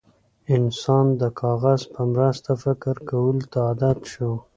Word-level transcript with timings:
انسان 0.55 1.05
د 1.21 1.23
کاغذ 1.41 1.81
په 1.93 2.01
مرسته 2.13 2.51
فکر 2.63 2.95
کولو 3.09 3.43
ته 3.51 3.57
عادت 3.67 3.99
شو. 4.11 4.31